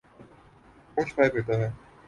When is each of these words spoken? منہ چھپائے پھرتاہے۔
منہ 0.93 1.05
چھپائے 1.07 1.29
پھرتاہے۔ 1.33 1.67